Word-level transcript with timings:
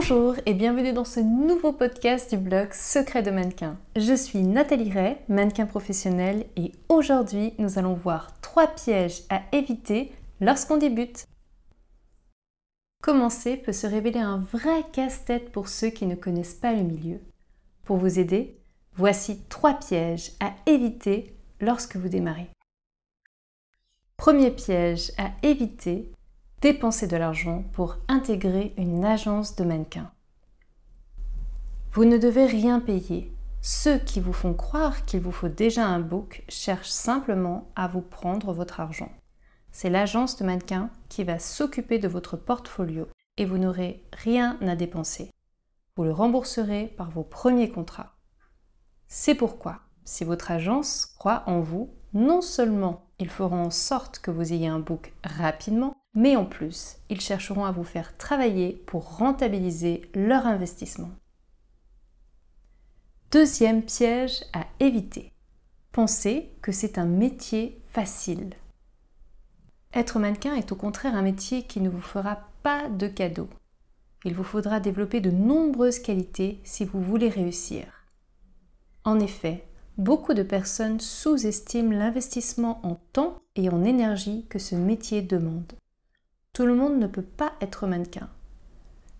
Bonjour 0.00 0.36
et 0.46 0.54
bienvenue 0.54 0.92
dans 0.92 1.04
ce 1.04 1.18
nouveau 1.18 1.72
podcast 1.72 2.30
du 2.30 2.36
blog 2.36 2.72
Secret 2.72 3.24
de 3.24 3.32
mannequin. 3.32 3.76
Je 3.96 4.14
suis 4.14 4.44
Nathalie 4.44 4.92
Ray, 4.92 5.16
mannequin 5.28 5.66
professionnel 5.66 6.46
et 6.54 6.70
aujourd'hui 6.88 7.52
nous 7.58 7.80
allons 7.80 7.94
voir 7.94 8.40
trois 8.40 8.68
pièges 8.68 9.22
à 9.28 9.42
éviter 9.50 10.12
lorsqu'on 10.40 10.76
débute. 10.76 11.26
Commencer 13.02 13.56
peut 13.56 13.72
se 13.72 13.88
révéler 13.88 14.20
un 14.20 14.38
vrai 14.38 14.84
casse-tête 14.92 15.50
pour 15.50 15.66
ceux 15.66 15.90
qui 15.90 16.06
ne 16.06 16.14
connaissent 16.14 16.54
pas 16.54 16.74
le 16.74 16.84
milieu. 16.84 17.18
Pour 17.82 17.96
vous 17.96 18.20
aider, 18.20 18.56
voici 18.94 19.42
trois 19.48 19.74
pièges 19.74 20.30
à 20.38 20.52
éviter 20.66 21.36
lorsque 21.60 21.96
vous 21.96 22.08
démarrez. 22.08 22.50
Premier 24.16 24.52
piège 24.52 25.10
à 25.18 25.32
éviter, 25.42 26.12
dépenser 26.60 27.06
de 27.06 27.16
l'argent 27.16 27.64
pour 27.72 27.96
intégrer 28.08 28.74
une 28.76 29.04
agence 29.04 29.56
de 29.56 29.64
mannequins. 29.64 30.10
Vous 31.92 32.04
ne 32.04 32.18
devez 32.18 32.46
rien 32.46 32.80
payer. 32.80 33.32
Ceux 33.60 33.98
qui 33.98 34.20
vous 34.20 34.32
font 34.32 34.54
croire 34.54 35.04
qu'il 35.04 35.20
vous 35.20 35.32
faut 35.32 35.48
déjà 35.48 35.86
un 35.86 36.00
book 36.00 36.44
cherchent 36.48 36.90
simplement 36.90 37.70
à 37.74 37.88
vous 37.88 38.02
prendre 38.02 38.52
votre 38.52 38.80
argent. 38.80 39.10
C'est 39.72 39.90
l'agence 39.90 40.36
de 40.36 40.44
mannequins 40.44 40.90
qui 41.08 41.24
va 41.24 41.38
s'occuper 41.38 41.98
de 41.98 42.08
votre 42.08 42.36
portfolio 42.36 43.08
et 43.36 43.44
vous 43.44 43.58
n'aurez 43.58 44.04
rien 44.12 44.58
à 44.60 44.76
dépenser. 44.76 45.30
Vous 45.96 46.04
le 46.04 46.12
rembourserez 46.12 46.86
par 46.96 47.10
vos 47.10 47.24
premiers 47.24 47.70
contrats. 47.70 48.14
C'est 49.08 49.34
pourquoi, 49.34 49.80
si 50.04 50.24
votre 50.24 50.50
agence 50.50 51.06
croit 51.18 51.42
en 51.46 51.60
vous, 51.60 51.90
non 52.12 52.40
seulement 52.40 53.07
ils 53.18 53.30
feront 53.30 53.64
en 53.64 53.70
sorte 53.70 54.20
que 54.20 54.30
vous 54.30 54.52
ayez 54.52 54.68
un 54.68 54.78
book 54.78 55.12
rapidement, 55.24 55.94
mais 56.14 56.36
en 56.36 56.44
plus, 56.44 56.96
ils 57.10 57.20
chercheront 57.20 57.64
à 57.64 57.72
vous 57.72 57.84
faire 57.84 58.16
travailler 58.16 58.72
pour 58.86 59.18
rentabiliser 59.18 60.10
leur 60.14 60.46
investissement. 60.46 61.10
Deuxième 63.30 63.82
piège 63.82 64.42
à 64.52 64.66
éviter. 64.80 65.32
Pensez 65.92 66.50
que 66.62 66.72
c'est 66.72 66.96
un 66.96 67.06
métier 67.06 67.78
facile. 67.92 68.54
Être 69.92 70.18
mannequin 70.18 70.54
est 70.54 70.72
au 70.72 70.76
contraire 70.76 71.14
un 71.14 71.22
métier 71.22 71.64
qui 71.64 71.80
ne 71.80 71.88
vous 71.88 72.00
fera 72.00 72.48
pas 72.62 72.88
de 72.88 73.08
cadeaux. 73.08 73.48
Il 74.24 74.34
vous 74.34 74.44
faudra 74.44 74.80
développer 74.80 75.20
de 75.20 75.30
nombreuses 75.30 75.98
qualités 75.98 76.60
si 76.64 76.84
vous 76.84 77.02
voulez 77.02 77.28
réussir. 77.28 77.84
En 79.04 79.20
effet, 79.20 79.64
beaucoup 79.98 80.32
de 80.32 80.44
personnes 80.44 81.00
sous-estiment 81.00 81.92
l'investissement 81.92 82.80
en 82.84 82.94
temps 83.12 83.40
et 83.56 83.68
en 83.68 83.84
énergie 83.84 84.46
que 84.48 84.60
ce 84.60 84.76
métier 84.76 85.22
demande. 85.22 85.72
Tout 86.52 86.66
le 86.66 86.76
monde 86.76 86.98
ne 86.98 87.08
peut 87.08 87.22
pas 87.22 87.52
être 87.60 87.86
mannequin. 87.86 88.30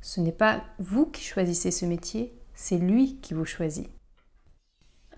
Ce 0.00 0.20
n'est 0.20 0.32
pas 0.32 0.62
vous 0.78 1.06
qui 1.06 1.24
choisissez 1.24 1.72
ce 1.72 1.84
métier, 1.84 2.32
c'est 2.54 2.78
lui 2.78 3.16
qui 3.16 3.34
vous 3.34 3.44
choisit. 3.44 3.88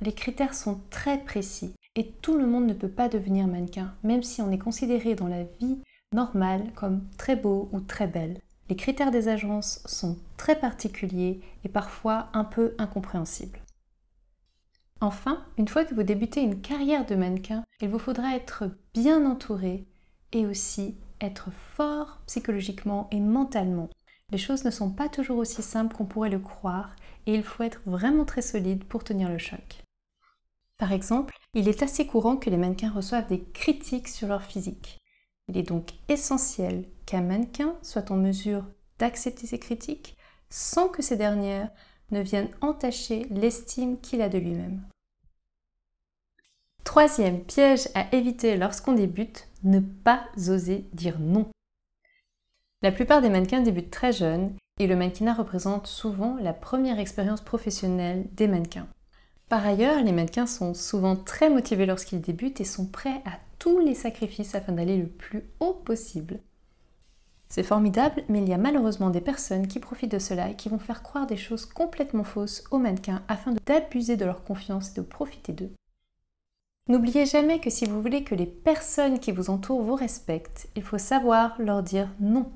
Les 0.00 0.14
critères 0.14 0.54
sont 0.54 0.80
très 0.88 1.18
précis 1.18 1.74
et 1.94 2.10
tout 2.22 2.38
le 2.38 2.46
monde 2.46 2.66
ne 2.66 2.72
peut 2.72 2.88
pas 2.88 3.10
devenir 3.10 3.46
mannequin, 3.46 3.94
même 4.02 4.22
si 4.22 4.40
on 4.40 4.50
est 4.50 4.58
considéré 4.58 5.14
dans 5.14 5.28
la 5.28 5.44
vie 5.44 5.78
normale 6.14 6.72
comme 6.74 7.02
très 7.18 7.36
beau 7.36 7.68
ou 7.72 7.80
très 7.80 8.06
belle. 8.06 8.38
Les 8.70 8.76
critères 8.76 9.10
des 9.10 9.28
agences 9.28 9.82
sont 9.84 10.16
très 10.38 10.58
particuliers 10.58 11.40
et 11.64 11.68
parfois 11.68 12.28
un 12.32 12.44
peu 12.44 12.74
incompréhensibles. 12.78 13.60
Enfin, 15.00 15.42
une 15.56 15.68
fois 15.68 15.84
que 15.84 15.94
vous 15.94 16.02
débutez 16.02 16.42
une 16.42 16.60
carrière 16.60 17.06
de 17.06 17.14
mannequin, 17.14 17.64
il 17.80 17.88
vous 17.88 17.98
faudra 17.98 18.36
être 18.36 18.64
bien 18.92 19.24
entouré 19.24 19.86
et 20.32 20.46
aussi 20.46 20.96
être 21.20 21.50
fort 21.50 22.20
psychologiquement 22.26 23.08
et 23.10 23.20
mentalement. 23.20 23.88
Les 24.30 24.38
choses 24.38 24.64
ne 24.64 24.70
sont 24.70 24.90
pas 24.90 25.08
toujours 25.08 25.38
aussi 25.38 25.62
simples 25.62 25.96
qu'on 25.96 26.04
pourrait 26.04 26.30
le 26.30 26.38
croire 26.38 26.94
et 27.26 27.34
il 27.34 27.42
faut 27.42 27.62
être 27.62 27.80
vraiment 27.86 28.24
très 28.24 28.42
solide 28.42 28.84
pour 28.84 29.02
tenir 29.02 29.28
le 29.28 29.38
choc. 29.38 29.82
Par 30.76 30.92
exemple, 30.92 31.34
il 31.54 31.68
est 31.68 31.82
assez 31.82 32.06
courant 32.06 32.36
que 32.36 32.50
les 32.50 32.56
mannequins 32.56 32.90
reçoivent 32.90 33.26
des 33.26 33.42
critiques 33.42 34.08
sur 34.08 34.28
leur 34.28 34.42
physique. 34.42 34.98
Il 35.48 35.56
est 35.56 35.62
donc 35.62 35.90
essentiel 36.08 36.84
qu'un 37.06 37.22
mannequin 37.22 37.74
soit 37.82 38.10
en 38.10 38.16
mesure 38.16 38.64
d'accepter 38.98 39.46
ces 39.46 39.58
critiques 39.58 40.16
sans 40.48 40.88
que 40.88 41.02
ces 41.02 41.16
dernières 41.16 41.70
ne 42.10 42.20
viennent 42.20 42.50
entacher 42.60 43.26
l'estime 43.30 43.98
qu'il 44.00 44.22
a 44.22 44.28
de 44.28 44.38
lui-même. 44.38 44.82
Troisième 46.84 47.44
piège 47.44 47.88
à 47.94 48.12
éviter 48.14 48.56
lorsqu'on 48.56 48.92
débute, 48.92 49.46
ne 49.62 49.80
pas 49.80 50.24
oser 50.48 50.86
dire 50.92 51.18
non. 51.20 51.46
La 52.82 52.90
plupart 52.90 53.22
des 53.22 53.28
mannequins 53.28 53.60
débutent 53.60 53.90
très 53.90 54.12
jeunes 54.12 54.54
et 54.78 54.86
le 54.86 54.96
mannequinat 54.96 55.34
représente 55.34 55.86
souvent 55.86 56.36
la 56.40 56.54
première 56.54 56.98
expérience 56.98 57.42
professionnelle 57.42 58.26
des 58.32 58.48
mannequins. 58.48 58.88
Par 59.48 59.66
ailleurs, 59.66 60.02
les 60.02 60.12
mannequins 60.12 60.46
sont 60.46 60.74
souvent 60.74 61.16
très 61.16 61.50
motivés 61.50 61.84
lorsqu'ils 61.84 62.20
débutent 62.20 62.60
et 62.60 62.64
sont 62.64 62.86
prêts 62.86 63.20
à 63.26 63.38
tous 63.58 63.78
les 63.80 63.94
sacrifices 63.94 64.54
afin 64.54 64.72
d'aller 64.72 64.96
le 64.96 65.08
plus 65.08 65.44
haut 65.60 65.74
possible. 65.74 66.40
C'est 67.50 67.64
formidable, 67.64 68.22
mais 68.28 68.38
il 68.38 68.48
y 68.48 68.52
a 68.52 68.58
malheureusement 68.58 69.10
des 69.10 69.20
personnes 69.20 69.66
qui 69.66 69.80
profitent 69.80 70.12
de 70.12 70.20
cela 70.20 70.50
et 70.50 70.54
qui 70.54 70.68
vont 70.68 70.78
faire 70.78 71.02
croire 71.02 71.26
des 71.26 71.36
choses 71.36 71.66
complètement 71.66 72.22
fausses 72.22 72.62
aux 72.70 72.78
mannequins 72.78 73.22
afin 73.26 73.54
d'abuser 73.66 74.16
de 74.16 74.24
leur 74.24 74.44
confiance 74.44 74.90
et 74.90 75.00
de 75.00 75.04
profiter 75.04 75.52
d'eux. 75.52 75.72
N'oubliez 76.86 77.26
jamais 77.26 77.58
que 77.58 77.68
si 77.68 77.86
vous 77.86 78.00
voulez 78.00 78.22
que 78.22 78.36
les 78.36 78.46
personnes 78.46 79.18
qui 79.18 79.32
vous 79.32 79.50
entourent 79.50 79.82
vous 79.82 79.96
respectent, 79.96 80.68
il 80.76 80.84
faut 80.84 80.96
savoir 80.96 81.60
leur 81.60 81.82
dire 81.82 82.08
non. 82.20 82.52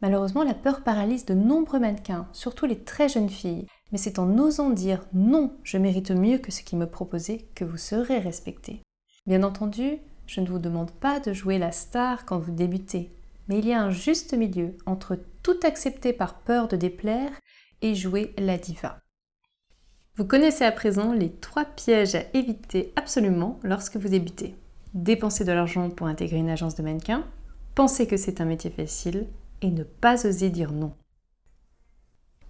Malheureusement, 0.00 0.42
la 0.42 0.54
peur 0.54 0.82
paralyse 0.82 1.24
de 1.24 1.34
nombreux 1.34 1.78
mannequins, 1.78 2.26
surtout 2.32 2.66
les 2.66 2.80
très 2.80 3.08
jeunes 3.08 3.28
filles, 3.30 3.66
mais 3.92 3.98
c'est 3.98 4.18
en 4.18 4.36
osant 4.36 4.70
dire 4.70 5.06
non, 5.12 5.56
je 5.62 5.78
mérite 5.78 6.10
mieux 6.10 6.38
que 6.38 6.50
ce 6.50 6.64
qui 6.64 6.74
me 6.74 6.88
proposait 6.88 7.46
que 7.54 7.64
vous 7.64 7.76
serez 7.76 8.18
respecté. 8.18 8.82
Bien 9.28 9.44
entendu, 9.44 9.98
je 10.26 10.40
ne 10.40 10.48
vous 10.48 10.58
demande 10.58 10.90
pas 10.90 11.20
de 11.20 11.32
jouer 11.32 11.58
la 11.58 11.70
star 11.70 12.26
quand 12.26 12.40
vous 12.40 12.50
débutez, 12.50 13.12
mais 13.48 13.58
il 13.58 13.66
y 13.66 13.72
a 13.72 13.82
un 13.82 13.90
juste 13.90 14.34
milieu 14.34 14.76
entre 14.86 15.18
tout 15.42 15.58
accepter 15.62 16.12
par 16.12 16.40
peur 16.40 16.68
de 16.68 16.76
déplaire 16.76 17.32
et 17.80 17.94
jouer 17.94 18.34
la 18.38 18.58
diva. 18.58 19.00
Vous 20.16 20.26
connaissez 20.26 20.64
à 20.64 20.72
présent 20.72 21.12
les 21.12 21.30
trois 21.30 21.64
pièges 21.64 22.14
à 22.14 22.24
éviter 22.34 22.92
absolument 22.96 23.58
lorsque 23.62 23.96
vous 23.96 24.08
débutez. 24.08 24.54
Dépenser 24.94 25.44
de 25.44 25.52
l'argent 25.52 25.88
pour 25.88 26.06
intégrer 26.06 26.36
une 26.36 26.50
agence 26.50 26.74
de 26.74 26.82
mannequin, 26.82 27.24
penser 27.74 28.06
que 28.06 28.18
c'est 28.18 28.40
un 28.40 28.44
métier 28.44 28.70
facile 28.70 29.26
et 29.62 29.70
ne 29.70 29.84
pas 29.84 30.26
oser 30.26 30.50
dire 30.50 30.72
non. 30.72 30.92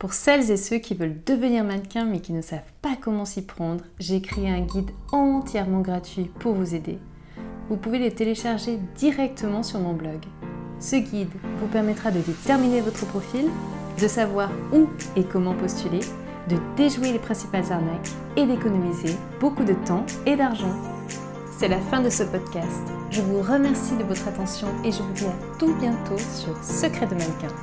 Pour 0.00 0.14
celles 0.14 0.50
et 0.50 0.56
ceux 0.56 0.78
qui 0.78 0.96
veulent 0.96 1.22
devenir 1.24 1.62
mannequin 1.62 2.04
mais 2.04 2.20
qui 2.20 2.32
ne 2.32 2.42
savent 2.42 2.72
pas 2.82 2.96
comment 3.00 3.24
s'y 3.24 3.46
prendre, 3.46 3.84
j'ai 4.00 4.20
créé 4.20 4.50
un 4.50 4.62
guide 4.62 4.90
entièrement 5.12 5.80
gratuit 5.80 6.32
pour 6.40 6.54
vous 6.54 6.74
aider. 6.74 6.98
Vous 7.68 7.76
pouvez 7.76 8.00
le 8.00 8.10
télécharger 8.10 8.80
directement 8.96 9.62
sur 9.62 9.78
mon 9.78 9.94
blog. 9.94 10.18
Ce 10.82 10.96
guide 10.96 11.30
vous 11.60 11.68
permettra 11.68 12.10
de 12.10 12.18
déterminer 12.20 12.82
votre 12.82 13.06
profil, 13.06 13.46
de 14.00 14.08
savoir 14.08 14.50
où 14.72 14.88
et 15.16 15.24
comment 15.24 15.54
postuler 15.54 16.00
de 16.48 16.56
déjouer 16.76 17.12
les 17.12 17.18
principales 17.18 17.70
arnaques 17.70 18.10
et 18.36 18.46
d'économiser 18.46 19.16
beaucoup 19.40 19.64
de 19.64 19.74
temps 19.86 20.04
et 20.26 20.36
d'argent. 20.36 20.74
C'est 21.58 21.68
la 21.68 21.80
fin 21.80 22.00
de 22.00 22.10
ce 22.10 22.24
podcast. 22.24 22.82
Je 23.10 23.20
vous 23.20 23.40
remercie 23.40 23.96
de 23.96 24.04
votre 24.04 24.26
attention 24.26 24.68
et 24.84 24.90
je 24.90 25.02
vous 25.02 25.12
dis 25.12 25.26
à 25.26 25.58
tout 25.58 25.74
bientôt 25.74 26.18
sur 26.18 26.56
Secret 26.64 27.06
de 27.06 27.14
mannequin. 27.14 27.54